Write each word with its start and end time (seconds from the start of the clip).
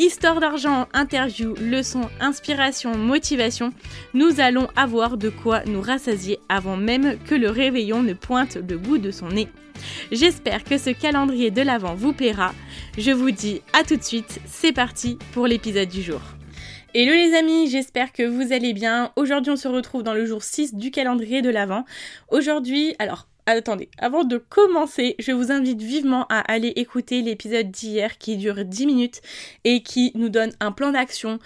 Histoire 0.00 0.38
d'argent, 0.38 0.86
interview, 0.92 1.56
leçons, 1.60 2.08
inspiration, 2.20 2.96
motivation, 2.96 3.72
nous 4.14 4.38
allons 4.38 4.68
avoir 4.76 5.16
de 5.16 5.28
quoi 5.28 5.64
nous 5.64 5.80
rassasier 5.80 6.38
avant 6.48 6.76
même 6.76 7.18
que 7.24 7.34
le 7.34 7.50
réveillon 7.50 8.04
ne 8.04 8.12
pointe 8.12 8.58
le 8.58 8.78
bout 8.78 8.98
de 8.98 9.10
son 9.10 9.30
nez. 9.30 9.48
J'espère 10.12 10.62
que 10.62 10.78
ce 10.78 10.90
calendrier 10.90 11.50
de 11.50 11.62
l'Avent 11.62 11.96
vous 11.96 12.12
plaira. 12.12 12.54
Je 12.96 13.10
vous 13.10 13.32
dis 13.32 13.60
à 13.72 13.82
tout 13.82 13.96
de 13.96 14.04
suite, 14.04 14.38
c'est 14.46 14.72
parti 14.72 15.18
pour 15.32 15.48
l'épisode 15.48 15.88
du 15.88 16.02
jour. 16.02 16.20
Hello 16.94 17.12
les 17.12 17.36
amis, 17.36 17.68
j'espère 17.68 18.12
que 18.12 18.22
vous 18.22 18.52
allez 18.52 18.74
bien. 18.74 19.10
Aujourd'hui 19.16 19.50
on 19.50 19.56
se 19.56 19.66
retrouve 19.66 20.04
dans 20.04 20.14
le 20.14 20.26
jour 20.26 20.44
6 20.44 20.76
du 20.76 20.92
calendrier 20.92 21.42
de 21.42 21.50
l'Avent. 21.50 21.84
Aujourd'hui, 22.30 22.94
alors 23.00 23.26
attendez, 23.56 23.88
avant 23.98 24.24
de 24.24 24.38
commencer, 24.38 25.16
je 25.18 25.32
vous 25.32 25.50
invite 25.50 25.82
vivement 25.82 26.26
à 26.28 26.40
aller 26.40 26.72
écouter 26.76 27.22
l'épisode 27.22 27.70
d'hier 27.70 28.18
qui 28.18 28.36
dure 28.36 28.64
10 28.64 28.86
minutes 28.86 29.22
et 29.64 29.82
qui 29.82 30.12
nous 30.14 30.28
donne 30.28 30.52
un 30.60 30.72
plan 30.72 30.92
d'action 30.92 31.38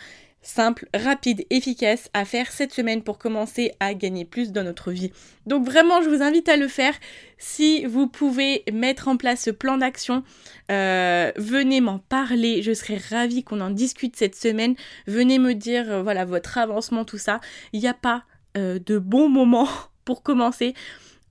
simple, 0.42 0.86
rapide, 0.92 1.46
efficace 1.50 2.10
à 2.14 2.24
faire 2.24 2.50
cette 2.50 2.72
semaine 2.72 3.02
pour 3.02 3.18
commencer 3.18 3.72
à 3.80 3.94
gagner 3.94 4.24
plus 4.24 4.52
dans 4.52 4.64
notre 4.64 4.90
vie. 4.90 5.12
Donc 5.46 5.64
vraiment, 5.64 6.02
je 6.02 6.08
vous 6.08 6.22
invite 6.22 6.48
à 6.48 6.56
le 6.56 6.68
faire. 6.68 6.94
Si 7.38 7.84
vous 7.86 8.08
pouvez 8.08 8.64
mettre 8.72 9.08
en 9.08 9.16
place 9.16 9.42
ce 9.42 9.50
plan 9.50 9.78
d'action, 9.78 10.24
euh, 10.70 11.32
venez 11.36 11.80
m'en 11.80 11.98
parler. 12.00 12.62
Je 12.62 12.74
serais 12.74 12.98
ravie 13.10 13.44
qu'on 13.44 13.60
en 13.60 13.70
discute 13.70 14.16
cette 14.16 14.34
semaine. 14.34 14.74
Venez 15.06 15.38
me 15.38 15.54
dire, 15.54 15.90
euh, 15.90 16.02
voilà, 16.02 16.24
votre 16.24 16.58
avancement, 16.58 17.04
tout 17.04 17.18
ça. 17.18 17.40
Il 17.72 17.80
n'y 17.80 17.88
a 17.88 17.94
pas 17.94 18.24
euh, 18.56 18.78
de 18.84 18.98
bon 18.98 19.28
moment 19.28 19.68
pour 20.04 20.22
commencer. 20.22 20.74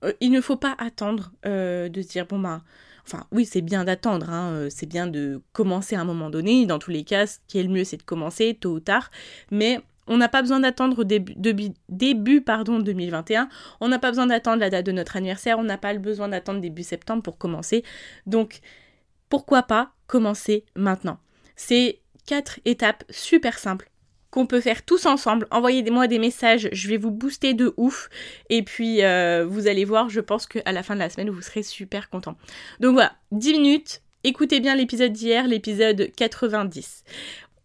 Euh, 0.04 0.12
il 0.20 0.30
ne 0.30 0.40
faut 0.40 0.56
pas 0.56 0.74
attendre 0.78 1.32
euh, 1.46 1.88
de 1.88 2.02
se 2.02 2.08
dire, 2.08 2.26
bon 2.26 2.38
ben, 2.38 2.62
enfin 3.06 3.26
oui, 3.32 3.44
c'est 3.44 3.60
bien 3.62 3.84
d'attendre, 3.84 4.30
hein, 4.30 4.52
euh, 4.52 4.68
c'est 4.70 4.86
bien 4.86 5.06
de 5.06 5.42
commencer 5.52 5.96
à 5.96 6.00
un 6.00 6.04
moment 6.04 6.30
donné. 6.30 6.66
Dans 6.66 6.78
tous 6.78 6.90
les 6.90 7.04
cas, 7.04 7.26
ce 7.26 7.38
qui 7.48 7.58
est 7.58 7.62
le 7.62 7.68
mieux, 7.68 7.84
c'est 7.84 7.96
de 7.96 8.02
commencer 8.02 8.56
tôt 8.60 8.72
ou 8.72 8.80
tard. 8.80 9.10
Mais 9.50 9.80
on 10.06 10.16
n'a 10.16 10.28
pas 10.28 10.42
besoin 10.42 10.60
d'attendre 10.60 11.04
début, 11.04 11.34
début, 11.88 12.40
pardon, 12.40 12.80
2021. 12.80 13.48
On 13.80 13.88
n'a 13.88 13.98
pas 13.98 14.10
besoin 14.10 14.26
d'attendre 14.26 14.60
la 14.60 14.70
date 14.70 14.86
de 14.86 14.92
notre 14.92 15.16
anniversaire. 15.16 15.58
On 15.58 15.64
n'a 15.64 15.78
pas 15.78 15.94
besoin 15.94 16.28
d'attendre 16.28 16.60
début 16.60 16.82
septembre 16.82 17.22
pour 17.22 17.38
commencer. 17.38 17.84
Donc, 18.26 18.60
pourquoi 19.28 19.62
pas 19.62 19.92
commencer 20.08 20.64
maintenant? 20.74 21.18
C'est 21.54 22.00
quatre 22.26 22.60
étapes 22.64 23.04
super 23.10 23.58
simples 23.58 23.91
qu'on 24.32 24.46
peut 24.46 24.62
faire 24.62 24.82
tous 24.82 25.04
ensemble. 25.06 25.46
Envoyez-moi 25.50 26.08
des 26.08 26.18
messages, 26.18 26.70
je 26.72 26.88
vais 26.88 26.96
vous 26.96 27.10
booster 27.10 27.52
de 27.52 27.74
ouf. 27.76 28.08
Et 28.48 28.62
puis, 28.62 29.04
euh, 29.04 29.46
vous 29.46 29.68
allez 29.68 29.84
voir, 29.84 30.08
je 30.08 30.20
pense 30.20 30.46
qu'à 30.46 30.72
la 30.72 30.82
fin 30.82 30.94
de 30.94 31.00
la 31.00 31.10
semaine, 31.10 31.28
vous 31.28 31.42
serez 31.42 31.62
super 31.62 32.08
content. 32.08 32.34
Donc 32.80 32.94
voilà, 32.94 33.12
10 33.30 33.52
minutes. 33.52 34.02
Écoutez 34.24 34.60
bien 34.60 34.74
l'épisode 34.74 35.12
d'hier, 35.12 35.46
l'épisode 35.46 36.10
90. 36.16 37.04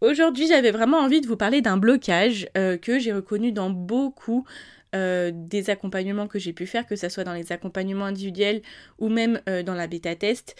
Aujourd'hui, 0.01 0.47
j'avais 0.47 0.71
vraiment 0.71 0.97
envie 0.97 1.21
de 1.21 1.27
vous 1.27 1.37
parler 1.37 1.61
d'un 1.61 1.77
blocage 1.77 2.49
euh, 2.57 2.77
que 2.77 2.99
j'ai 2.99 3.13
reconnu 3.13 3.53
dans 3.53 3.69
beaucoup 3.69 4.45
euh, 4.93 5.31
des 5.33 5.69
accompagnements 5.69 6.27
que 6.27 6.37
j'ai 6.37 6.51
pu 6.51 6.65
faire, 6.65 6.85
que 6.85 6.97
ce 6.97 7.07
soit 7.07 7.23
dans 7.23 7.33
les 7.33 7.53
accompagnements 7.53 8.05
individuels 8.05 8.61
ou 8.99 9.07
même 9.07 9.39
dans 9.65 9.73
la 9.73 9.87
bêta 9.87 10.15
test. 10.15 10.55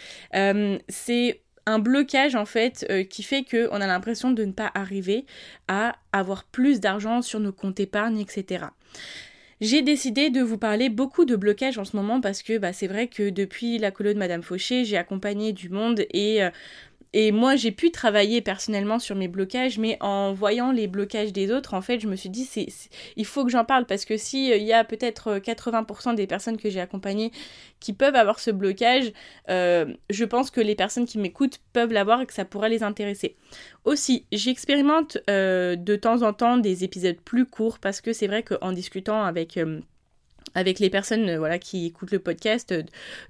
c'est 0.87 1.41
un 1.67 1.79
blocage 1.79 2.35
en 2.35 2.45
fait 2.45 2.87
euh, 2.89 3.03
qui 3.03 3.21
fait 3.21 3.43
qu'on 3.43 3.81
a 3.81 3.87
l'impression 3.87 4.31
de 4.31 4.45
ne 4.45 4.53
pas 4.53 4.71
arriver 4.73 5.25
à 5.67 5.97
avoir 6.13 6.45
plus 6.45 6.79
d'argent 6.79 7.21
sur 7.21 7.41
nos 7.41 7.51
comptes 7.51 7.81
épargne, 7.81 8.19
etc. 8.19 8.67
J'ai 9.59 9.81
décidé 9.81 10.29
de 10.29 10.41
vous 10.41 10.57
parler 10.57 10.89
beaucoup 10.89 11.25
de 11.25 11.35
blocage 11.35 11.77
en 11.77 11.83
ce 11.83 11.97
moment 11.97 12.21
parce 12.21 12.41
que 12.41 12.57
bah, 12.57 12.73
c'est 12.73 12.87
vrai 12.87 13.07
que 13.07 13.29
depuis 13.29 13.79
la 13.79 13.91
colo 13.91 14.13
de 14.13 14.17
Madame 14.19 14.43
Fauché, 14.43 14.85
j'ai 14.85 14.97
accompagné 14.97 15.51
du 15.51 15.69
monde 15.69 16.05
et 16.11 16.43
euh, 16.43 16.51
et 17.19 17.31
moi, 17.31 17.55
j'ai 17.55 17.71
pu 17.71 17.89
travailler 17.89 18.41
personnellement 18.41 18.99
sur 18.99 19.15
mes 19.15 19.27
blocages, 19.27 19.79
mais 19.79 19.97
en 20.01 20.33
voyant 20.33 20.71
les 20.71 20.85
blocages 20.85 21.33
des 21.33 21.51
autres, 21.51 21.73
en 21.73 21.81
fait, 21.81 21.99
je 21.99 22.07
me 22.07 22.15
suis 22.15 22.29
dit, 22.29 22.47
il 23.15 23.25
faut 23.25 23.43
que 23.43 23.49
j'en 23.49 23.65
parle 23.65 23.87
parce 23.87 24.05
que 24.05 24.17
s'il 24.17 24.55
il 24.55 24.61
y 24.61 24.71
a 24.71 24.83
peut-être 24.83 25.39
80% 25.39 26.13
des 26.13 26.27
personnes 26.27 26.57
que 26.57 26.69
j'ai 26.69 26.79
accompagnées 26.79 27.31
qui 27.79 27.93
peuvent 27.93 28.13
avoir 28.13 28.39
ce 28.39 28.51
blocage, 28.51 29.11
euh, 29.49 29.95
je 30.11 30.25
pense 30.25 30.51
que 30.51 30.61
les 30.61 30.75
personnes 30.75 31.07
qui 31.07 31.17
m'écoutent 31.17 31.59
peuvent 31.73 31.91
l'avoir 31.91 32.21
et 32.21 32.27
que 32.27 32.35
ça 32.35 32.45
pourrait 32.45 32.69
les 32.69 32.83
intéresser. 32.83 33.35
Aussi, 33.83 34.27
j'expérimente 34.31 35.17
euh, 35.27 35.75
de 35.75 35.95
temps 35.95 36.21
en 36.21 36.33
temps 36.33 36.57
des 36.57 36.83
épisodes 36.83 37.19
plus 37.19 37.47
courts 37.47 37.79
parce 37.79 37.99
que 37.99 38.13
c'est 38.13 38.27
vrai 38.27 38.43
qu'en 38.43 38.73
discutant 38.73 39.23
avec... 39.23 39.57
Euh, 39.57 39.79
avec 40.57 40.79
les 40.79 40.89
personnes 40.89 41.29
euh, 41.29 41.37
voilà 41.37 41.59
qui 41.59 41.85
écoutent 41.85 42.11
le 42.11 42.17
podcast 42.19 42.71
euh, 42.71 42.81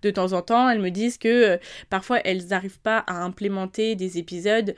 de 0.01 0.09
temps 0.09 0.31
en 0.31 0.41
temps, 0.41 0.69
elles 0.69 0.79
me 0.79 0.89
disent 0.89 1.17
que 1.17 1.27
euh, 1.27 1.57
parfois 1.89 2.19
elles 2.23 2.47
n'arrivent 2.47 2.79
pas 2.79 2.99
à 2.99 3.21
implémenter 3.23 3.95
des 3.95 4.17
épisodes 4.17 4.73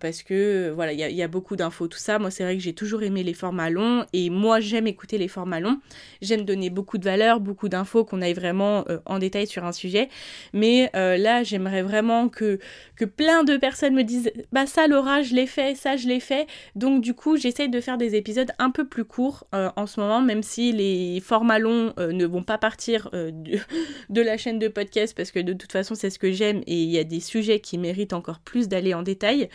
parce 0.00 0.22
que 0.22 0.70
voilà 0.74 0.92
il 0.92 0.98
y, 0.98 1.22
a 1.22 1.28
beaucoup 1.28 1.54
d'infos 1.54 1.86
tout 1.86 1.98
ça. 1.98 2.18
Moi 2.18 2.30
c'est 2.30 2.42
vrai 2.42 2.56
que 2.56 2.62
j'ai 2.62 2.72
toujours 2.72 3.02
aimé 3.04 3.22
les 3.22 3.34
formats 3.34 3.70
longs 3.70 4.04
et 4.12 4.30
moi 4.30 4.58
j'aime 4.58 4.86
écouter 4.86 5.16
les 5.16 5.28
formats 5.28 5.60
longs. 5.60 5.78
J'aime 6.20 6.44
donner 6.44 6.70
beaucoup 6.70 6.98
de 6.98 7.04
valeur, 7.04 7.38
beaucoup 7.38 7.68
d'infos, 7.68 8.04
qu'on 8.04 8.20
aille 8.20 8.34
vraiment 8.34 8.84
en 9.04 9.18
détail 9.20 9.46
sur 9.46 9.64
un 9.64 9.72
sujet. 9.72 10.08
Mais 10.52 10.90
là 10.92 11.44
j'aimerais 11.44 11.82
vraiment 11.82 12.28
que 12.28 12.58
que 12.96 13.04
plein 13.04 13.44
de 13.44 13.56
personnes 13.56 13.94
me 13.94 14.02
disent 14.02 14.32
bah 14.50 14.66
ça 14.66 14.88
Laura 14.88 15.22
je 15.22 15.34
l'ai 15.34 15.46
fait, 15.46 15.76
ça 15.76 15.96
je 15.96 16.08
l'ai 16.08 16.20
fait. 16.20 16.46
Donc 16.74 17.02
du 17.02 17.14
coup 17.14 17.36
j'essaye 17.36 17.68
de 17.68 17.80
faire 17.80 17.98
des 17.98 18.16
épisodes 18.16 18.50
un 18.58 18.70
peu 18.70 18.86
plus 18.86 19.04
courts 19.04 19.46
en 19.52 19.86
ce 19.86 20.00
moment 20.00 20.20
même 20.20 20.42
si 20.42 20.72
les 20.72 21.20
formats 21.20 21.58
longs 21.58 21.75
euh, 21.98 22.12
ne 22.12 22.26
vont 22.26 22.42
pas 22.42 22.58
partir 22.58 23.08
euh, 23.14 23.30
de, 24.10 24.20
la 24.20 24.36
chaîne 24.36 24.58
de 24.58 24.68
podcast 24.68 25.16
parce 25.16 25.30
que 25.30 25.38
de 25.38 25.52
toute 25.52 25.72
façon 25.72 25.94
c'est 25.94 26.10
ce 26.10 26.18
que 26.18 26.32
j'aime 26.32 26.62
et 26.66 26.82
il 26.82 26.90
y 26.90 26.98
a 26.98 27.04
des 27.04 27.20
sujets 27.20 27.60
qui 27.60 27.78
méritent 27.78 28.12
encore 28.12 28.40
plus 28.40 28.68
d'aller 28.68 28.94
en 28.94 29.02
détail. 29.02 29.48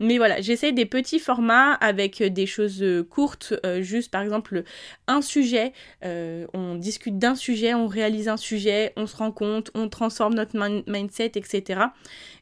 Mais 0.00 0.18
voilà, 0.18 0.40
j'essaie 0.40 0.72
des 0.72 0.86
petits 0.86 1.18
formats 1.18 1.72
avec 1.72 2.22
des 2.22 2.46
choses 2.46 2.84
courtes, 3.10 3.54
euh, 3.64 3.82
juste 3.82 4.10
par 4.10 4.22
exemple 4.22 4.64
un 5.06 5.22
sujet, 5.22 5.72
on 6.02 6.74
discute 6.76 7.18
d'un 7.18 7.34
sujet, 7.34 7.74
on 7.74 7.86
réalise 7.86 8.28
un 8.28 8.36
sujet, 8.36 8.92
on 8.96 9.06
se 9.06 9.16
rend 9.16 9.32
compte, 9.32 9.70
on 9.74 9.88
transforme 9.88 10.34
notre 10.34 10.56
mindset, 10.86 11.32
etc. 11.34 11.80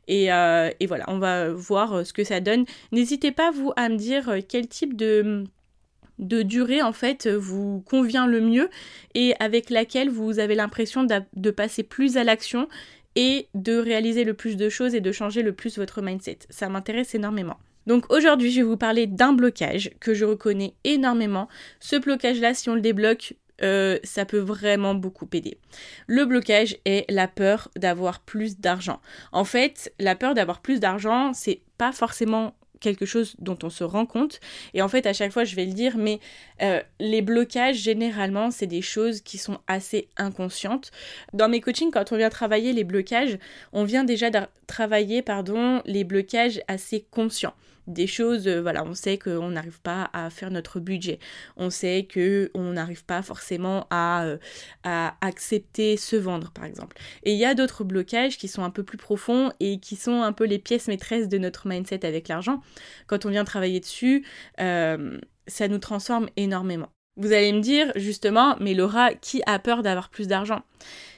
Et, 0.08 0.24
et, 0.24 0.86
voilà, 0.86 1.04
on 1.08 1.18
va 1.18 1.50
voir 1.50 2.06
ce 2.06 2.12
que 2.12 2.24
ça 2.24 2.40
donne. 2.40 2.64
N'hésitez 2.92 3.32
pas, 3.32 3.50
vous, 3.50 3.72
à 3.76 3.88
me 3.88 3.96
dire 3.96 4.34
quel 4.48 4.68
type 4.68 4.96
de 4.96 5.44
de 6.18 6.42
durée 6.42 6.82
en 6.82 6.92
fait 6.92 7.26
vous 7.26 7.80
convient 7.80 8.26
le 8.26 8.40
mieux 8.40 8.70
et 9.14 9.34
avec 9.40 9.70
laquelle 9.70 10.10
vous 10.10 10.38
avez 10.38 10.54
l'impression 10.54 11.04
de 11.04 11.50
passer 11.50 11.82
plus 11.82 12.16
à 12.16 12.24
l'action 12.24 12.68
et 13.16 13.48
de 13.54 13.76
réaliser 13.76 14.24
le 14.24 14.34
plus 14.34 14.56
de 14.56 14.68
choses 14.68 14.94
et 14.94 15.00
de 15.00 15.12
changer 15.12 15.42
le 15.42 15.52
plus 15.52 15.78
votre 15.78 16.02
mindset. 16.02 16.38
Ça 16.50 16.68
m'intéresse 16.68 17.14
énormément. 17.14 17.56
Donc 17.86 18.10
aujourd'hui, 18.10 18.50
je 18.50 18.60
vais 18.60 18.66
vous 18.66 18.76
parler 18.76 19.06
d'un 19.06 19.32
blocage 19.32 19.90
que 20.00 20.14
je 20.14 20.24
reconnais 20.24 20.74
énormément. 20.84 21.48
Ce 21.80 21.96
blocage-là, 21.96 22.54
si 22.54 22.70
on 22.70 22.74
le 22.74 22.80
débloque, 22.80 23.34
euh, 23.62 23.98
ça 24.02 24.24
peut 24.24 24.38
vraiment 24.38 24.94
beaucoup 24.94 25.28
aider. 25.32 25.58
Le 26.06 26.24
blocage 26.24 26.76
est 26.86 27.08
la 27.10 27.28
peur 27.28 27.70
d'avoir 27.76 28.20
plus 28.20 28.58
d'argent. 28.58 29.00
En 29.32 29.44
fait, 29.44 29.92
la 30.00 30.16
peur 30.16 30.34
d'avoir 30.34 30.60
plus 30.60 30.80
d'argent, 30.80 31.32
c'est 31.34 31.60
pas 31.78 31.92
forcément 31.92 32.54
quelque 32.80 33.06
chose 33.06 33.34
dont 33.38 33.58
on 33.62 33.70
se 33.70 33.84
rend 33.84 34.06
compte. 34.06 34.40
Et 34.74 34.82
en 34.82 34.88
fait, 34.88 35.06
à 35.06 35.12
chaque 35.12 35.32
fois, 35.32 35.44
je 35.44 35.56
vais 35.56 35.64
le 35.64 35.72
dire, 35.72 35.96
mais 35.96 36.20
euh, 36.62 36.80
les 37.00 37.22
blocages, 37.22 37.76
généralement, 37.76 38.50
c'est 38.50 38.66
des 38.66 38.82
choses 38.82 39.20
qui 39.20 39.38
sont 39.38 39.58
assez 39.66 40.08
inconscientes. 40.16 40.90
Dans 41.32 41.48
mes 41.48 41.60
coachings, 41.60 41.90
quand 41.90 42.12
on 42.12 42.16
vient 42.16 42.30
travailler 42.30 42.72
les 42.72 42.84
blocages, 42.84 43.38
on 43.72 43.84
vient 43.84 44.04
déjà 44.04 44.30
travailler, 44.66 45.22
pardon, 45.22 45.82
les 45.84 46.04
blocages 46.04 46.60
assez 46.68 47.04
conscients 47.10 47.54
des 47.86 48.06
choses, 48.06 48.46
euh, 48.46 48.60
voilà, 48.60 48.84
on 48.84 48.94
sait 48.94 49.18
qu'on 49.18 49.50
n'arrive 49.50 49.80
pas 49.80 50.10
à 50.12 50.30
faire 50.30 50.50
notre 50.50 50.80
budget, 50.80 51.18
on 51.56 51.70
sait 51.70 52.08
qu'on 52.12 52.72
n'arrive 52.72 53.04
pas 53.04 53.22
forcément 53.22 53.86
à, 53.90 54.24
euh, 54.24 54.38
à 54.84 55.16
accepter 55.20 55.96
se 55.96 56.16
vendre, 56.16 56.50
par 56.52 56.64
exemple. 56.64 56.96
Et 57.24 57.32
il 57.32 57.38
y 57.38 57.44
a 57.44 57.54
d'autres 57.54 57.84
blocages 57.84 58.38
qui 58.38 58.48
sont 58.48 58.62
un 58.62 58.70
peu 58.70 58.82
plus 58.82 58.98
profonds 58.98 59.52
et 59.60 59.78
qui 59.78 59.96
sont 59.96 60.22
un 60.22 60.32
peu 60.32 60.44
les 60.44 60.58
pièces 60.58 60.88
maîtresses 60.88 61.28
de 61.28 61.38
notre 61.38 61.68
mindset 61.68 62.06
avec 62.06 62.28
l'argent. 62.28 62.62
Quand 63.06 63.26
on 63.26 63.30
vient 63.30 63.44
travailler 63.44 63.80
dessus, 63.80 64.24
euh, 64.60 65.18
ça 65.46 65.68
nous 65.68 65.78
transforme 65.78 66.28
énormément. 66.36 66.88
Vous 67.16 67.32
allez 67.32 67.52
me 67.52 67.60
dire 67.60 67.92
justement, 67.94 68.56
mais 68.60 68.74
Laura, 68.74 69.14
qui 69.14 69.42
a 69.46 69.58
peur 69.58 69.82
d'avoir 69.82 70.08
plus 70.08 70.26
d'argent? 70.26 70.62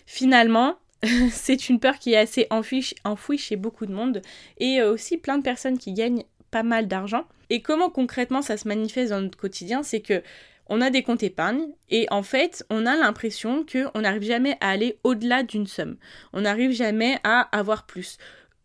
Finalement, 0.05 0.79
c'est 1.31 1.69
une 1.69 1.81
peur 1.81 1.99
qui 1.99 2.13
est 2.13 2.19
assez 2.19 2.47
enfouie, 2.51 2.93
enfouie, 3.05 3.39
chez 3.39 3.57
beaucoup 3.57 3.87
de 3.87 3.93
monde 3.93 4.23
et 4.59 4.83
aussi 4.83 5.17
plein 5.17 5.39
de 5.39 5.43
personnes 5.43 5.79
qui 5.79 5.93
gagnent 5.93 6.25
pas 6.51 6.63
mal 6.63 6.89
d'argent. 6.89 7.27
Et 7.51 7.63
comment 7.63 7.91
concrètement 7.91 8.43
ça 8.43 8.57
se 8.57 8.67
manifeste 8.69 9.11
dans 9.11 9.21
notre 9.21 9.39
quotidien, 9.39 9.83
c'est 9.83 10.01
que 10.01 10.23
on 10.69 10.81
a 10.81 10.91
des 10.91 11.03
comptes 11.03 11.23
épargne 11.23 11.69
et 11.91 12.07
en 12.11 12.23
fait, 12.23 12.65
on 12.71 12.87
a 12.87 12.97
l'impression 12.97 13.65
qu'on 13.65 14.01
n'arrive 14.01 14.25
jamais 14.25 14.57
à 14.61 14.71
aller 14.71 14.99
au-delà 15.05 15.45
d'une 15.45 15.67
somme. 15.67 15.97
On 16.33 16.41
n'arrive 16.41 16.73
jamais 16.73 17.19
à 17.23 17.43
avoir 17.57 17.87
plus. 17.87 18.19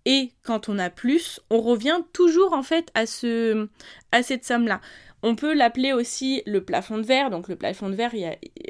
Et 0.05 0.31
quand 0.41 0.67
on 0.67 0.79
a 0.79 0.89
plus, 0.89 1.39
on 1.51 1.61
revient 1.61 1.99
toujours 2.11 2.53
en 2.53 2.63
fait 2.63 2.89
à, 2.95 3.05
ce, 3.05 3.67
à 4.11 4.23
cette 4.23 4.45
somme-là. 4.45 4.81
On 5.21 5.35
peut 5.35 5.53
l'appeler 5.53 5.93
aussi 5.93 6.41
le 6.47 6.63
plafond 6.63 6.97
de 6.97 7.05
verre. 7.05 7.29
Donc 7.29 7.47
le 7.47 7.55
plafond 7.55 7.89
de 7.89 7.95
verre, 7.95 8.13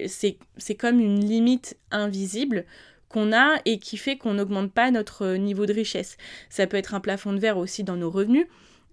c'est 0.07 0.75
comme 0.77 0.99
une 0.99 1.23
limite 1.23 1.77
invisible 1.91 2.65
qu'on 3.07 3.31
a 3.31 3.61
et 3.65 3.79
qui 3.79 3.97
fait 3.97 4.17
qu'on 4.17 4.33
n'augmente 4.33 4.73
pas 4.73 4.91
notre 4.91 5.35
niveau 5.35 5.65
de 5.65 5.73
richesse. 5.73 6.17
Ça 6.49 6.67
peut 6.67 6.77
être 6.77 6.93
un 6.93 6.99
plafond 6.99 7.31
de 7.31 7.39
verre 7.39 7.57
aussi 7.57 7.83
dans 7.85 7.95
nos 7.95 8.09
revenus. 8.09 8.47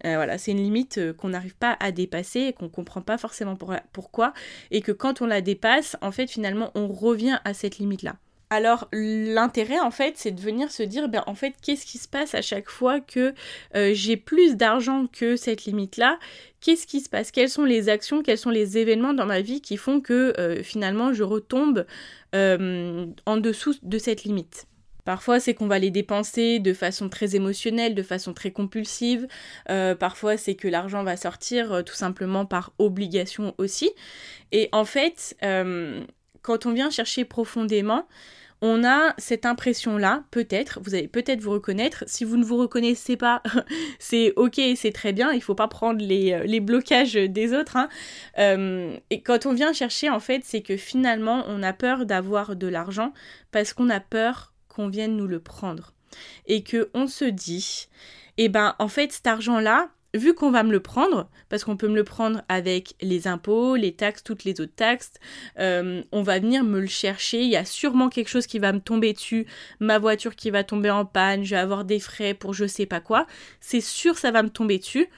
Euh, 0.05 0.15
voilà, 0.15 0.39
c'est 0.39 0.53
une 0.53 0.62
limite 0.62 0.99
euh, 0.99 1.12
qu'on 1.12 1.31
n'arrive 1.31 1.56
pas 1.56 1.77
à 1.81 1.93
dépasser 1.93 2.41
et 2.41 2.53
qu'on 2.53 2.69
comprend 2.69 3.00
pas 3.00 3.19
forcément 3.19 3.56
pourquoi. 3.93 4.33
Et 4.71 4.81
que 4.81 4.93
quand 4.93 5.21
on 5.23 5.27
la 5.27 5.41
dépasse, 5.41 5.97
en 6.00 6.12
fait, 6.12 6.29
finalement, 6.31 6.71
on 6.75 6.89
revient 6.89 7.39
à 7.45 7.55
cette 7.55 7.79
limite-là. 7.79 8.17
Alors 8.50 8.89
l'intérêt 8.95 9.79
en 9.79 9.91
fait 9.91 10.15
c'est 10.17 10.31
de 10.31 10.41
venir 10.41 10.71
se 10.71 10.83
dire 10.83 11.11
ben 11.11 11.23
en 11.27 11.35
fait 11.35 11.53
qu'est-ce 11.61 11.85
qui 11.85 11.99
se 11.99 12.09
passe 12.09 12.35
à 12.35 12.41
chaque 12.41 12.71
fois 12.71 12.99
que 12.99 13.35
euh, 13.77 13.91
j'ai 13.93 14.17
plus 14.17 14.56
d'argent 14.56 15.06
que 15.06 15.37
cette 15.37 15.67
limite 15.67 15.99
là 15.99 16.19
Qu'est-ce 16.62 16.87
qui 16.87 17.01
se 17.03 17.11
passe? 17.11 17.31
Quelles 17.31 17.51
sont 17.51 17.67
les 17.67 17.91
actions, 17.91 18.23
quels 18.23 18.39
sont 18.39 18.49
les 18.49 18.79
événements 18.79 19.12
dans 19.12 19.27
ma 19.27 19.43
vie 19.43 19.61
qui 19.61 19.77
font 19.77 20.01
que 20.01 20.33
finalement 20.65 21.12
je 21.12 21.25
retombe 21.25 21.85
en 22.33 23.37
dessous 23.37 23.75
de 23.83 23.99
cette 23.99 24.25
limite? 24.25 24.67
Parfois, 25.08 25.40
c'est 25.40 25.55
qu'on 25.55 25.69
va 25.69 25.78
les 25.78 25.90
dépenser 25.90 26.58
de 26.58 26.75
façon 26.75 27.08
très 27.08 27.34
émotionnelle, 27.34 27.94
de 27.94 28.02
façon 28.02 28.34
très 28.34 28.50
compulsive. 28.50 29.26
Euh, 29.70 29.94
parfois, 29.94 30.37
c'est 30.37 30.55
que 30.55 30.69
l'argent 30.69 31.02
va 31.02 31.16
sortir 31.16 31.72
euh, 31.72 31.82
tout 31.82 31.94
simplement 31.94 32.44
par 32.44 32.75
obligation 32.78 33.55
aussi. 33.56 33.90
Et 34.52 34.69
en 34.70 34.84
fait, 34.84 35.34
euh, 35.43 36.05
quand 36.43 36.66
on 36.66 36.75
vient 36.75 36.90
chercher 36.90 37.25
profondément, 37.25 38.06
on 38.60 38.84
a 38.84 39.14
cette 39.16 39.46
impression-là, 39.46 40.25
peut-être, 40.31 40.78
vous 40.82 40.94
allez 40.94 41.08
peut-être 41.08 41.40
vous 41.40 41.52
reconnaître. 41.52 42.05
Si 42.06 42.26
vous 42.26 42.37
ne 42.37 42.44
vous 42.44 42.58
reconnaissez 42.58 43.16
pas, 43.16 43.43
c'est 43.99 44.34
ok, 44.37 44.60
c'est 44.76 44.93
très 44.93 45.14
bien, 45.14 45.32
il 45.32 45.37
ne 45.37 45.43
faut 45.43 45.55
pas 45.55 45.69
prendre 45.69 46.05
les, 46.05 46.60
blocages 46.60 47.14
des 47.14 47.55
autres. 47.55 47.78
Hein. 47.78 47.88
et 49.08 49.22
quand 49.22 49.46
on 49.46 49.55
vient 49.55 49.72
chercher, 49.72 50.10
en 50.10 50.20
fait, 50.20 50.43
c'est 50.44 50.60
que 50.60 50.76
finalement, 50.76 51.44
on 51.46 51.62
a 51.62 51.72
peur 51.72 52.05
d'avoir 52.05 52.56
de 52.56 52.66
l'argent 52.66 53.14
parce 53.52 53.72
qu'on 53.72 53.88
a 53.88 54.00
peur 54.00 54.52
qu'on 54.79 54.89
vienne 54.89 55.17
nous 55.17 55.27
le 55.27 55.41
prendre. 55.41 55.93
Et 56.47 56.63
que 56.63 56.89
on 56.95 57.09
se 57.09 57.25
dit, 57.25 57.89
eh 58.37 58.49
ben 58.49 58.77
en 58.79 58.87
fait 58.87 59.11
cet 59.11 59.27
argent-là, 59.27 59.91
vu 60.15 60.35
qu'on 60.35 60.53
va 60.53 60.63
me 60.63 60.71
le 60.71 60.79
prendre, 60.79 61.29
parce 61.49 61.65
qu'on 61.65 61.77
peut 61.77 61.89
me 61.89 61.97
le 61.97 62.05
prendre 62.05 62.43
avec 62.49 62.95
les 63.01 63.27
impôts, 63.27 63.75
les 63.75 63.93
taxes, 63.93 64.23
toutes 64.23 64.45
les 64.45 64.61
autres 64.61 64.75
taxes, 64.77 65.15
euh, 65.59 66.03
on 66.13 66.23
va 66.23 66.39
venir 66.39 66.63
me 66.63 66.79
le 66.79 66.87
chercher, 66.87 67.43
il 67.43 67.51
y 67.51 67.57
a 67.57 67.65
sûrement 67.65 68.09
quelque 68.09 68.29
chose 68.29 68.47
qui 68.47 68.61
va 68.61 68.73
me 68.73 68.79
tomber 68.79 69.13
dessus, 69.13 69.47
ma 69.81 69.99
voiture 69.99 70.37
qui 70.37 70.51
va 70.51 70.63
tomber 70.63 70.91
en 70.91 71.05
panne, 71.05 71.43
je 71.43 71.51
vais 71.51 71.61
avoir 71.61 71.85
des 71.85 71.99
frais 71.99 72.33
pour 72.33 72.55
je 72.55 72.67
sais 72.67 72.87
pas 72.87 73.01
quoi, 73.01 73.27
c'est 73.61 73.81
sûr 73.81 74.17
ça 74.17 74.31
va 74.31 74.45
me 74.45 74.51
tomber 74.51 74.79
dessus. 74.79 75.09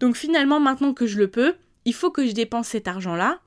Donc 0.00 0.16
finalement 0.16 0.58
maintenant 0.58 0.94
que 0.94 1.06
je 1.06 1.18
le 1.18 1.28
peux, 1.28 1.54
il 1.84 1.94
faut 1.94 2.10
que 2.10 2.26
je 2.26 2.32
dépense 2.32 2.66
cet 2.66 2.88
argent-là 2.88 3.38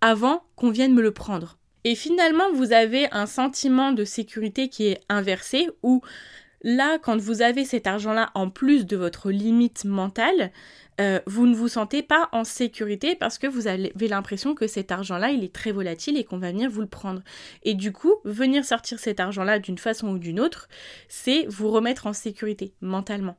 avant 0.00 0.44
qu'on 0.54 0.70
vienne 0.70 0.94
me 0.94 1.02
le 1.02 1.10
prendre. 1.10 1.58
Et 1.84 1.94
finalement, 1.94 2.52
vous 2.52 2.72
avez 2.72 3.08
un 3.12 3.26
sentiment 3.26 3.92
de 3.92 4.04
sécurité 4.04 4.68
qui 4.68 4.88
est 4.88 5.00
inversé, 5.08 5.68
où 5.82 6.02
là, 6.62 6.98
quand 6.98 7.16
vous 7.16 7.42
avez 7.42 7.64
cet 7.64 7.86
argent-là 7.86 8.30
en 8.34 8.50
plus 8.50 8.86
de 8.86 8.96
votre 8.96 9.30
limite 9.30 9.84
mentale, 9.84 10.50
euh, 11.00 11.20
vous 11.26 11.46
ne 11.46 11.54
vous 11.54 11.68
sentez 11.68 12.02
pas 12.02 12.28
en 12.32 12.44
sécurité 12.44 13.14
parce 13.14 13.38
que 13.38 13.46
vous 13.46 13.66
avez 13.66 14.08
l'impression 14.08 14.54
que 14.54 14.66
cet 14.66 14.92
argent-là, 14.92 15.30
il 15.30 15.42
est 15.42 15.54
très 15.54 15.72
volatile 15.72 16.18
et 16.18 16.24
qu'on 16.24 16.38
va 16.38 16.52
venir 16.52 16.68
vous 16.68 16.82
le 16.82 16.86
prendre. 16.86 17.22
Et 17.62 17.74
du 17.74 17.92
coup, 17.92 18.16
venir 18.24 18.64
sortir 18.64 18.98
cet 18.98 19.18
argent-là 19.18 19.58
d'une 19.58 19.78
façon 19.78 20.08
ou 20.08 20.18
d'une 20.18 20.40
autre, 20.40 20.68
c'est 21.08 21.46
vous 21.48 21.70
remettre 21.70 22.06
en 22.06 22.12
sécurité 22.12 22.74
mentalement. 22.82 23.36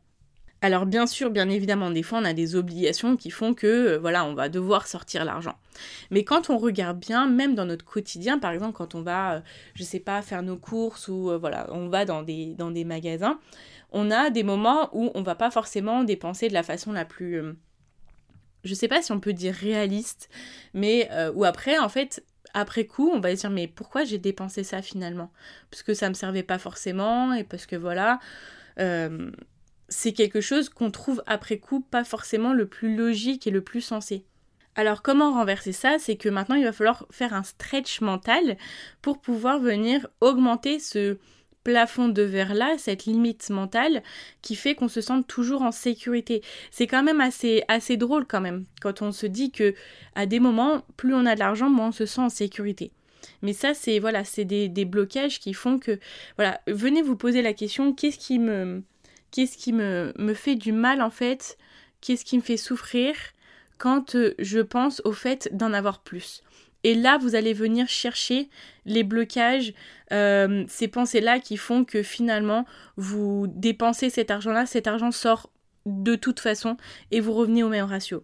Alors 0.63 0.86
bien 0.86 1.08
sûr, 1.08 1.31
bien 1.31 1.50
évidemment, 1.50 1.90
des 1.90 2.04
fois 2.04 2.19
on 2.19 2.25
a 2.25 2.34
des 2.34 2.56
obligations 2.56 3.18
qui 3.18 3.31
font 3.31 3.56
que 3.56 3.66
euh, 3.66 3.98
voilà, 3.98 4.25
on 4.25 4.36
va 4.36 4.48
devoir 4.48 4.88
sortir 4.88 5.25
l'argent. 5.25 5.56
Mais 6.12 6.24
quand 6.24 6.52
on 6.52 6.58
regarde 6.60 7.00
bien, 7.00 7.28
même 7.28 7.56
dans 7.56 7.66
notre 7.66 7.84
quotidien, 7.84 8.38
par 8.38 8.52
exemple 8.52 8.74
quand 8.74 8.94
on 8.94 9.02
va, 9.02 9.34
euh, 9.34 9.42
je 9.74 9.84
sais 9.84 10.00
pas, 10.00 10.22
faire 10.22 10.44
nos 10.44 10.58
courses 10.58 11.08
ou 11.08 11.31
euh, 11.31 11.38
voilà, 11.40 11.68
on 11.72 11.90
va 11.90 12.06
dans 12.06 12.22
des, 12.22 12.54
dans 12.54 12.69
des 12.69 12.84
magasins, 12.86 13.40
on 13.92 14.12
a 14.12 14.30
des 14.30 14.44
moments 14.44 14.90
où 14.94 15.10
on 15.16 15.24
va 15.24 15.34
pas 15.34 15.50
forcément 15.50 16.04
dépenser 16.04 16.48
de 16.48 16.54
la 16.54 16.63
façon 16.63 16.92
la 16.92 17.06
plus 17.06 17.42
je 18.63 18.75
sais 18.75 18.88
pas 18.88 19.02
si 19.02 19.12
on 19.12 19.19
peut 19.19 19.34
dire 19.34 19.56
réaliste, 19.56 20.30
mais 20.75 21.10
ou 21.34 21.44
après 21.46 21.80
en 21.80 21.90
fait 21.90 22.24
après 22.54 22.86
coup, 22.86 23.10
on 23.12 23.19
va 23.19 23.36
se 23.36 23.42
dire 23.42 23.50
mais 23.50 23.68
pourquoi 23.68 24.04
j'ai 24.04 24.19
dépensé 24.19 24.63
ça 24.63 24.84
finalement? 24.84 25.31
Parce 25.72 25.81
que 25.81 25.96
ça 25.96 26.10
me 26.10 26.13
servait 26.13 26.44
pas 26.44 26.60
forcément 26.60 27.34
et 27.34 27.44
parce 27.44 27.66
que 27.66 27.75
voilà 27.75 28.20
c'est 29.91 30.13
quelque 30.13 30.41
chose 30.41 30.69
qu'on 30.69 30.89
trouve 30.89 31.21
après 31.27 31.60
coup 31.60 31.81
pas 31.81 32.03
forcément 32.03 32.53
le 32.53 32.65
plus 32.65 32.95
logique 32.95 33.45
et 33.45 33.51
le 33.51 33.62
plus 33.62 33.81
sensé. 33.81 34.25
Alors 34.75 35.01
comment 35.01 35.33
renverser 35.33 35.74
ça? 35.74 35.98
C'est 36.00 36.15
que 36.15 36.29
maintenant 36.29 36.55
il 36.55 36.63
va 36.63 36.71
falloir 36.71 37.05
faire 37.12 37.33
un 37.33 37.43
stretch 37.43 38.00
mental 38.00 38.57
pour 39.01 39.19
pouvoir 39.19 39.60
venir 39.60 40.07
augmenter 40.21 40.79
ce 40.79 41.17
plafond 41.65 42.07
de 42.07 42.24
verre 42.24 42.53
là, 42.55 42.75
cette 42.77 43.05
limite 43.05 43.50
mentale 43.50 44.01
qui 44.41 44.55
fait 44.55 44.75
qu'on 44.75 44.88
se 44.88 45.01
sente 45.01 45.27
toujours 45.27 45.62
en 45.62 45.71
sécurité. 45.71 46.41
C'est 46.71 46.88
quand 46.88 47.03
même 47.03 47.21
assez, 47.21 47.63
assez 47.67 47.98
drôle 47.98 48.25
quand 48.25 48.41
même 48.41 48.65
quand 48.81 49.01
on 49.01 49.12
se 49.12 49.27
dit 49.27 49.51
que 49.51 49.75
à 50.15 50.25
des 50.25 50.39
moments, 50.39 50.83
plus 50.95 51.13
on 51.13 51.25
a 51.25 51.36
de 51.36 51.39
l'argent, 51.39 51.69
moins 51.69 51.89
on 51.89 51.91
se 51.91 52.05
sent 52.05 52.21
en 52.21 52.29
sécurité. 52.29 52.93
Mais 53.41 53.53
ça, 53.53 53.74
c'est 53.74 54.00
voilà, 54.00 54.24
c'est 54.24 54.45
des, 54.45 54.69
des, 54.69 54.86
blocages 54.86 55.39
qui 55.39 55.53
font 55.53 55.77
que 55.77 56.00
voilà, 56.38 56.62
venez 56.67 57.01
vous 57.01 57.15
poser 57.15 57.41
la 57.41 57.53
question 57.53 57.93
qu'est-ce 57.93 58.17
qui 58.17 58.39
me 58.39 58.83
qu'est-ce 59.32 59.58
qui 59.58 59.74
me, 59.74 60.14
fait 60.36 60.56
du 60.56 60.72
mal 60.72 61.02
en 61.02 61.10
fait, 61.10 61.58
qu'est-ce 62.02 62.26
qui 62.26 62.38
me 62.38 62.42
fait 62.42 62.58
souffrir 62.58 63.16
quand 63.78 64.16
euh, 64.16 64.36
je 64.38 64.60
pense 64.60 65.02
au 65.06 65.12
fait 65.12 65.50
d'en 65.54 65.74
avoir 65.74 66.04
plus. 66.04 66.44
Et 66.84 66.96
là, 66.96 67.18
vous 67.18 67.36
allez 67.36 67.54
venir 67.54 67.88
chercher 67.88 68.50
les 68.86 69.04
blocages, 69.04 69.74
euh, 70.12 70.66
ces 70.68 70.88
pensées-là 70.88 71.40
qui 71.40 71.58
font 71.58 71.86
que 71.86 72.04
finalement, 72.04 72.66
vous 72.98 73.46
dépensez 73.48 74.10
cet 74.10 74.32
argent-là, 74.32 74.66
cet 74.66 74.88
argent 74.88 75.12
sort 75.12 75.52
de 75.86 76.16
toute 76.16 76.40
façon 76.40 76.78
et 77.12 77.20
vous 77.20 77.34
revenez 77.34 77.64
au 77.64 77.70
même 77.70 77.86
ratio. 77.86 78.24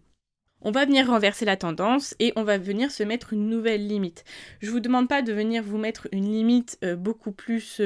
On 0.62 0.72
va 0.72 0.86
venir 0.86 1.08
renverser 1.08 1.46
la 1.46 1.56
tendance 1.56 2.16
et 2.20 2.34
on 2.36 2.44
va 2.44 2.58
venir 2.58 2.92
se 2.92 3.04
mettre 3.04 3.34
une 3.34 3.48
nouvelle 3.48 3.88
limite. 3.88 4.24
Je 4.60 4.72
vous 4.72 4.80
demande 4.80 5.08
pas 5.08 5.22
de 5.22 5.32
venir 5.32 5.62
vous 5.62 5.78
mettre 5.78 6.08
une 6.12 6.32
limite 6.32 6.80
euh, 6.84 6.96
beaucoup 6.96 7.32
plus 7.32 7.80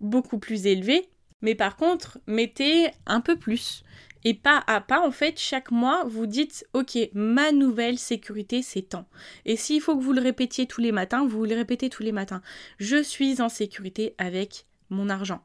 beaucoup 0.00 0.38
plus 0.38 0.66
élevée, 0.66 1.08
mais 1.42 1.54
par 1.54 1.76
contre, 1.76 2.18
mettez 2.26 2.90
un 3.06 3.20
peu 3.20 3.36
plus. 3.36 3.84
Et 4.24 4.34
pas 4.34 4.64
à 4.66 4.80
pas, 4.80 5.06
en 5.06 5.12
fait, 5.12 5.38
chaque 5.38 5.70
mois, 5.70 6.04
vous 6.04 6.26
dites, 6.26 6.66
ok, 6.72 6.98
ma 7.14 7.52
nouvelle 7.52 7.98
sécurité, 7.98 8.62
c'est 8.62 8.82
temps. 8.82 9.06
Et 9.44 9.56
s'il 9.56 9.80
faut 9.80 9.96
que 9.96 10.02
vous 10.02 10.12
le 10.12 10.20
répétiez 10.20 10.66
tous 10.66 10.80
les 10.80 10.90
matins, 10.90 11.24
vous 11.26 11.44
le 11.44 11.54
répétez 11.54 11.88
tous 11.88 12.02
les 12.02 12.12
matins. 12.12 12.42
Je 12.78 13.00
suis 13.02 13.40
en 13.40 13.48
sécurité 13.48 14.14
avec 14.18 14.66
mon 14.90 15.08
argent. 15.08 15.44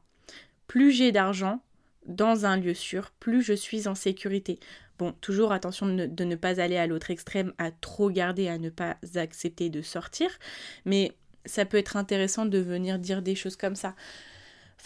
Plus 0.66 0.90
j'ai 0.90 1.12
d'argent 1.12 1.62
dans 2.06 2.46
un 2.46 2.56
lieu 2.56 2.74
sûr, 2.74 3.12
plus 3.20 3.42
je 3.42 3.54
suis 3.54 3.86
en 3.86 3.94
sécurité. 3.94 4.58
Bon, 4.98 5.12
toujours 5.20 5.52
attention 5.52 5.86
de 5.86 6.06
de 6.06 6.24
ne 6.24 6.36
pas 6.36 6.60
aller 6.60 6.76
à 6.76 6.86
l'autre 6.86 7.10
extrême, 7.10 7.52
à 7.58 7.70
trop 7.70 8.10
garder, 8.10 8.48
à 8.48 8.58
ne 8.58 8.70
pas 8.70 8.96
accepter 9.14 9.70
de 9.70 9.82
sortir. 9.82 10.30
Mais 10.84 11.12
ça 11.46 11.64
peut 11.64 11.78
être 11.78 11.96
intéressant 11.96 12.46
de 12.46 12.58
venir 12.58 12.98
dire 12.98 13.22
des 13.22 13.34
choses 13.34 13.56
comme 13.56 13.76
ça. 13.76 13.94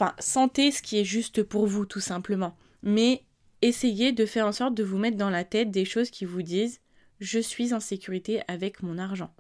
Enfin, 0.01 0.15
sentez 0.21 0.71
ce 0.71 0.81
qui 0.81 0.97
est 0.97 1.05
juste 1.05 1.43
pour 1.43 1.67
vous, 1.67 1.85
tout 1.85 1.99
simplement. 1.99 2.57
Mais 2.85 3.25
essayez 3.63 4.13
de 4.13 4.27
faire 4.27 4.47
en 4.47 4.53
sorte 4.53 4.77
de 4.77 4.85
vous 4.85 4.97
mettre 4.97 5.17
dans 5.17 5.29
la 5.29 5.43
tête 5.43 5.73
des 5.73 5.85
choses 5.85 6.11
qui 6.11 6.25
vous 6.25 6.43
disent 6.43 6.81
je 7.19 7.41
suis 7.41 7.75
en 7.75 7.81
sécurité 7.81 8.43
avec 8.47 8.81
mon 8.85 8.97
argent. 8.97 9.35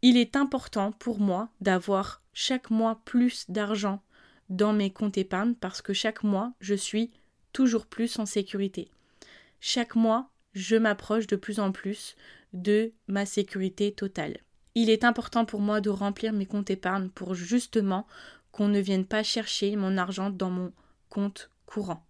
Il 0.00 0.16
est 0.16 0.36
important 0.36 0.92
pour 0.92 1.20
moi 1.20 1.50
d'avoir 1.60 2.22
chaque 2.32 2.70
mois 2.70 3.02
plus 3.04 3.44
d'argent 3.50 4.02
dans 4.48 4.72
mes 4.72 4.90
comptes 4.90 5.18
épargne 5.18 5.54
parce 5.54 5.82
que 5.82 5.92
chaque 5.92 6.22
mois, 6.22 6.54
je 6.58 6.74
suis 6.74 7.10
toujours 7.52 7.84
plus 7.84 8.18
en 8.18 8.24
sécurité. 8.24 8.88
Chaque 9.60 9.96
mois, 9.96 10.30
je 10.54 10.76
m'approche 10.76 11.26
de 11.26 11.36
plus 11.36 11.60
en 11.60 11.72
plus 11.72 12.16
de 12.54 12.94
ma 13.06 13.26
sécurité 13.26 13.92
totale. 13.92 14.38
Il 14.74 14.88
est 14.88 15.04
important 15.04 15.44
pour 15.44 15.60
moi 15.60 15.82
de 15.82 15.90
remplir 15.90 16.32
mes 16.32 16.46
comptes 16.46 16.70
épargne 16.70 17.10
pour 17.10 17.34
justement 17.34 18.06
qu'on 18.52 18.68
ne 18.68 18.80
vienne 18.80 19.06
pas 19.06 19.22
chercher 19.22 19.76
mon 19.76 19.96
argent 19.96 20.30
dans 20.30 20.50
mon 20.50 20.72
compte 21.08 21.50
courant. 21.66 22.04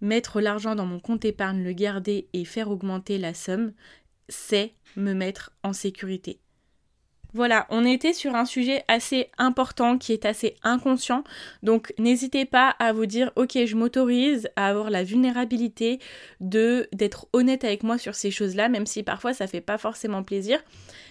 Mettre 0.00 0.40
l'argent 0.40 0.74
dans 0.74 0.86
mon 0.86 1.00
compte 1.00 1.24
épargne, 1.24 1.62
le 1.62 1.72
garder 1.72 2.28
et 2.32 2.44
faire 2.44 2.70
augmenter 2.70 3.18
la 3.18 3.34
somme, 3.34 3.72
c'est 4.28 4.74
me 4.96 5.12
mettre 5.12 5.52
en 5.62 5.72
sécurité. 5.72 6.40
Voilà, 7.32 7.66
on 7.70 7.84
était 7.84 8.12
sur 8.12 8.34
un 8.34 8.44
sujet 8.44 8.84
assez 8.88 9.30
important 9.38 9.98
qui 9.98 10.12
est 10.12 10.24
assez 10.24 10.56
inconscient. 10.62 11.24
Donc 11.62 11.92
n'hésitez 11.98 12.44
pas 12.44 12.74
à 12.78 12.92
vous 12.92 13.06
dire 13.06 13.30
OK, 13.36 13.52
je 13.64 13.76
m'autorise 13.76 14.48
à 14.56 14.68
avoir 14.68 14.90
la 14.90 15.04
vulnérabilité 15.04 16.00
de 16.40 16.88
d'être 16.92 17.28
honnête 17.32 17.64
avec 17.64 17.82
moi 17.82 17.98
sur 17.98 18.14
ces 18.14 18.30
choses-là 18.30 18.68
même 18.68 18.86
si 18.86 19.02
parfois 19.02 19.32
ça 19.32 19.46
fait 19.46 19.60
pas 19.60 19.78
forcément 19.78 20.22
plaisir. 20.22 20.60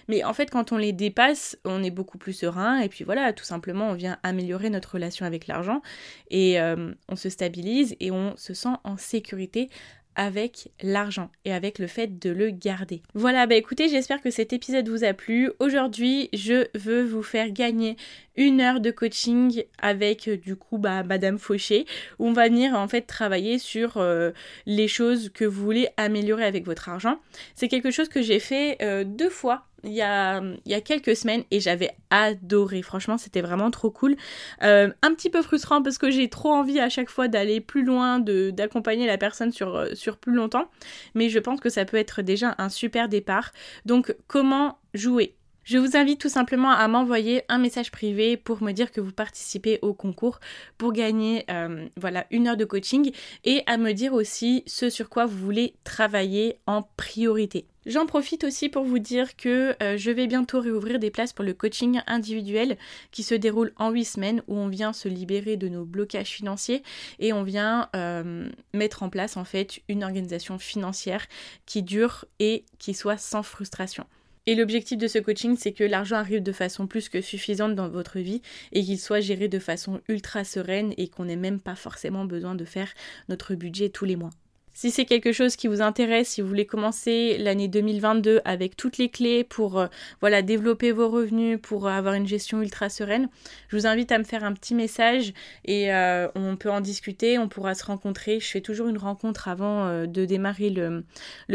Mais 0.08 0.24
en 0.24 0.34
fait, 0.34 0.50
quand 0.50 0.72
on 0.72 0.76
les 0.76 0.92
dépasse, 0.92 1.56
on 1.64 1.84
est 1.84 1.90
beaucoup 1.90 2.18
plus 2.18 2.32
serein 2.32 2.80
et 2.80 2.88
puis 2.88 3.04
voilà, 3.04 3.32
tout 3.32 3.44
simplement, 3.44 3.90
on 3.90 3.94
vient 3.94 4.18
améliorer 4.24 4.68
notre 4.68 4.94
relation 4.94 5.24
avec 5.24 5.46
l'argent 5.46 5.82
et 6.30 6.60
euh, 6.60 6.92
on 7.08 7.16
se 7.16 7.28
stabilise 7.28 7.94
et 8.00 8.10
on 8.10 8.36
se 8.36 8.52
sent 8.52 8.74
en 8.82 8.96
sécurité 8.96 9.70
avec 10.16 10.70
l'argent 10.82 11.30
et 11.44 11.52
avec 11.52 11.78
le 11.78 11.86
fait 11.86 12.18
de 12.18 12.30
le 12.30 12.50
garder. 12.50 13.02
Voilà, 13.14 13.46
bah 13.46 13.54
écoutez, 13.54 13.88
j'espère 13.88 14.20
que 14.20 14.30
cet 14.30 14.52
épisode 14.52 14.88
vous 14.88 15.04
a 15.04 15.12
plu. 15.12 15.50
Aujourd'hui, 15.58 16.28
je 16.32 16.66
veux 16.78 17.04
vous 17.04 17.22
faire 17.22 17.50
gagner 17.50 17.96
une 18.36 18.60
heure 18.60 18.80
de 18.80 18.90
coaching 18.90 19.64
avec 19.78 20.28
euh, 20.28 20.36
du 20.36 20.56
coup 20.56 20.78
bah, 20.78 21.02
Madame 21.02 21.38
Fauché 21.38 21.84
on 22.18 22.32
va 22.32 22.48
venir 22.48 22.74
en 22.74 22.88
fait 22.88 23.02
travailler 23.02 23.58
sur 23.58 23.96
euh, 23.96 24.30
les 24.66 24.88
choses 24.88 25.30
que 25.30 25.44
vous 25.44 25.62
voulez 25.62 25.88
améliorer 25.96 26.44
avec 26.44 26.64
votre 26.64 26.88
argent. 26.88 27.18
C'est 27.54 27.68
quelque 27.68 27.90
chose 27.90 28.08
que 28.08 28.22
j'ai 28.22 28.38
fait 28.38 28.78
euh, 28.82 29.04
deux 29.04 29.28
fois 29.28 29.66
il 29.84 29.92
y, 29.92 30.02
a, 30.02 30.40
quelques 30.84 31.16
semaines 31.16 31.44
et 31.50 31.60
j'avais 31.60 31.90
adoré. 32.10 32.82
Franchement, 32.82 33.18
c'était 33.18 33.40
vraiment 33.40 33.70
trop 33.70 33.90
cool. 33.90 34.16
un 34.60 35.14
petit 35.14 35.30
peu 35.30 35.42
frustrant 35.42 35.82
parce 35.82 35.98
que 35.98 36.10
j'ai 36.10 36.28
trop 36.28 36.52
envie 36.52 36.80
à 36.80 36.88
chaque 36.88 37.10
fois 37.10 37.28
d'aller 37.28 37.60
plus 37.60 37.84
loin, 37.84 38.20
d'accompagner 38.20 39.06
la 39.06 39.18
personne 39.18 39.52
sur, 39.52 39.86
sur 39.94 40.16
plus 40.16 40.34
longtemps. 40.34 40.70
Mais 41.14 41.28
je 41.28 41.38
pense 41.38 41.60
que 41.60 41.68
ça 41.68 41.84
peut 41.84 41.96
être 41.96 42.22
déjà 42.22 42.54
un 42.58 42.68
super 42.68 43.08
départ. 43.08 43.52
Donc, 43.84 44.14
comment 44.26 44.78
jouer? 44.94 45.34
Je 45.64 45.78
vous 45.78 45.96
invite 45.96 46.20
tout 46.20 46.28
simplement 46.28 46.70
à 46.70 46.88
m'envoyer 46.88 47.42
un 47.48 47.58
message 47.58 47.90
privé 47.90 48.36
pour 48.36 48.62
me 48.62 48.72
dire 48.72 48.90
que 48.90 49.00
vous 49.00 49.12
participez 49.12 49.78
au 49.82 49.92
concours 49.92 50.40
pour 50.78 50.92
gagner 50.92 51.44
euh, 51.50 51.86
voilà 51.96 52.26
une 52.30 52.48
heure 52.48 52.56
de 52.56 52.64
coaching 52.64 53.12
et 53.44 53.62
à 53.66 53.76
me 53.76 53.92
dire 53.92 54.14
aussi 54.14 54.62
ce 54.66 54.88
sur 54.88 55.08
quoi 55.08 55.26
vous 55.26 55.38
voulez 55.38 55.74
travailler 55.84 56.56
en 56.66 56.82
priorité. 56.96 57.66
J'en 57.86 58.04
profite 58.04 58.44
aussi 58.44 58.68
pour 58.68 58.84
vous 58.84 58.98
dire 58.98 59.36
que 59.36 59.74
euh, 59.82 59.96
je 59.96 60.10
vais 60.10 60.26
bientôt 60.26 60.60
réouvrir 60.60 60.98
des 60.98 61.10
places 61.10 61.32
pour 61.32 61.44
le 61.44 61.54
coaching 61.54 62.00
individuel 62.06 62.76
qui 63.10 63.22
se 63.22 63.34
déroule 63.34 63.72
en 63.76 63.90
8 63.90 64.04
semaines 64.04 64.42
où 64.48 64.56
on 64.56 64.68
vient 64.68 64.92
se 64.92 65.08
libérer 65.08 65.56
de 65.56 65.68
nos 65.68 65.84
blocages 65.84 66.28
financiers 66.28 66.82
et 67.18 67.32
on 67.32 67.42
vient 67.42 67.88
euh, 67.96 68.48
mettre 68.74 69.02
en 69.02 69.08
place 69.08 69.36
en 69.36 69.44
fait 69.44 69.80
une 69.88 70.04
organisation 70.04 70.58
financière 70.58 71.26
qui 71.64 71.82
dure 71.82 72.26
et 72.38 72.64
qui 72.78 72.92
soit 72.92 73.18
sans 73.18 73.42
frustration. 73.42 74.06
Et 74.46 74.54
l'objectif 74.54 74.98
de 74.98 75.06
ce 75.06 75.18
coaching, 75.18 75.56
c'est 75.56 75.72
que 75.72 75.84
l'argent 75.84 76.16
arrive 76.16 76.42
de 76.42 76.52
façon 76.52 76.86
plus 76.86 77.08
que 77.08 77.20
suffisante 77.20 77.74
dans 77.74 77.88
votre 77.88 78.18
vie 78.18 78.42
et 78.72 78.82
qu'il 78.82 78.98
soit 78.98 79.20
géré 79.20 79.48
de 79.48 79.58
façon 79.58 80.00
ultra 80.08 80.44
sereine 80.44 80.94
et 80.96 81.08
qu'on 81.08 81.26
n'ait 81.26 81.36
même 81.36 81.60
pas 81.60 81.76
forcément 81.76 82.24
besoin 82.24 82.54
de 82.54 82.64
faire 82.64 82.92
notre 83.28 83.54
budget 83.54 83.90
tous 83.90 84.06
les 84.06 84.16
mois. 84.16 84.30
Si 84.72 84.90
c'est 84.90 85.04
quelque 85.04 85.32
chose 85.32 85.56
qui 85.56 85.66
vous 85.66 85.82
intéresse, 85.82 86.28
si 86.28 86.40
vous 86.40 86.48
voulez 86.48 86.64
commencer 86.64 87.36
l'année 87.38 87.68
2022 87.68 88.40
avec 88.44 88.76
toutes 88.76 88.98
les 88.98 89.08
clés 89.08 89.44
pour 89.44 89.78
euh, 89.78 89.88
voilà, 90.20 90.42
développer 90.42 90.92
vos 90.92 91.08
revenus, 91.08 91.58
pour 91.60 91.88
avoir 91.88 92.14
une 92.14 92.26
gestion 92.26 92.62
ultra 92.62 92.88
sereine, 92.88 93.28
je 93.68 93.76
vous 93.76 93.86
invite 93.86 94.12
à 94.12 94.18
me 94.18 94.24
faire 94.24 94.44
un 94.44 94.52
petit 94.52 94.74
message 94.74 95.32
et 95.64 95.92
euh, 95.92 96.28
on 96.34 96.56
peut 96.56 96.70
en 96.70 96.80
discuter, 96.80 97.38
on 97.38 97.48
pourra 97.48 97.74
se 97.74 97.84
rencontrer. 97.84 98.40
Je 98.40 98.46
fais 98.46 98.60
toujours 98.60 98.88
une 98.88 98.98
rencontre 98.98 99.48
avant 99.48 99.86
euh, 99.86 100.06
de 100.06 100.24
démarrer 100.24 100.70
le, 100.70 101.04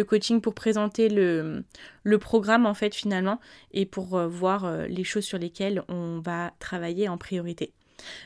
coaching 0.04 0.42
pour 0.42 0.54
présenter 0.54 1.10
le, 1.10 1.64
programme 2.20 2.66
en 2.66 2.74
fait 2.74 2.94
finalement 2.94 3.40
et 3.74 3.86
pour 3.86 4.20
voir 4.28 4.88
les 4.88 5.04
choses 5.04 5.26
sur 5.26 5.38
lesquelles 5.38 5.84
on 5.90 6.20
va 6.20 6.54
travailler 6.60 7.10
en 7.10 7.18
priorité. 7.18 7.74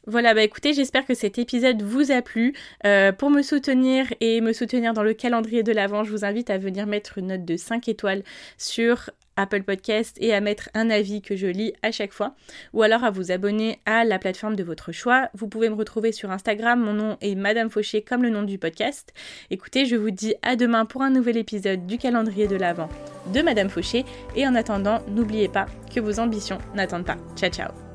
Voilà, 0.07 0.33
bah 0.33 0.43
écoutez, 0.43 0.73
j'espère 0.73 1.05
que 1.05 1.13
cet 1.13 1.37
épisode 1.37 1.81
vous 1.81 2.11
a 2.11 2.21
plu. 2.21 2.53
Euh, 2.85 3.11
pour 3.11 3.29
me 3.29 3.41
soutenir 3.41 4.07
et 4.19 4.41
me 4.41 4.53
soutenir 4.53 4.93
dans 4.93 5.03
le 5.03 5.13
calendrier 5.13 5.63
de 5.63 5.71
l'Avent, 5.71 6.03
je 6.03 6.11
vous 6.11 6.25
invite 6.25 6.49
à 6.49 6.57
venir 6.57 6.87
mettre 6.87 7.17
une 7.17 7.27
note 7.27 7.45
de 7.45 7.57
5 7.57 7.87
étoiles 7.87 8.23
sur 8.57 9.09
Apple 9.39 9.63
Podcast 9.63 10.17
et 10.19 10.33
à 10.33 10.41
mettre 10.41 10.69
un 10.73 10.89
avis 10.89 11.21
que 11.21 11.35
je 11.35 11.47
lis 11.47 11.73
à 11.81 11.91
chaque 11.91 12.11
fois 12.11 12.35
ou 12.73 12.83
alors 12.83 13.03
à 13.03 13.09
vous 13.09 13.31
abonner 13.31 13.79
à 13.85 14.03
la 14.03 14.19
plateforme 14.19 14.55
de 14.55 14.63
votre 14.63 14.91
choix. 14.91 15.29
Vous 15.33 15.47
pouvez 15.47 15.69
me 15.69 15.75
retrouver 15.75 16.11
sur 16.11 16.29
Instagram, 16.29 16.79
mon 16.79 16.93
nom 16.93 17.17
est 17.21 17.35
Madame 17.35 17.69
Fauché 17.69 18.01
comme 18.01 18.23
le 18.23 18.29
nom 18.29 18.43
du 18.43 18.57
podcast. 18.57 19.13
Écoutez, 19.49 19.85
je 19.85 19.95
vous 19.95 20.11
dis 20.11 20.35
à 20.41 20.55
demain 20.55 20.85
pour 20.85 21.01
un 21.01 21.09
nouvel 21.09 21.37
épisode 21.37 21.87
du 21.87 21.97
calendrier 21.97 22.47
de 22.47 22.57
l'Avent 22.57 22.89
de 23.33 23.41
Madame 23.41 23.69
Fauché 23.69 24.05
et 24.35 24.45
en 24.47 24.55
attendant, 24.55 24.99
n'oubliez 25.07 25.47
pas 25.47 25.67
que 25.93 25.99
vos 25.99 26.19
ambitions 26.19 26.57
n'attendent 26.75 27.05
pas. 27.05 27.17
Ciao 27.35 27.49
ciao 27.49 27.88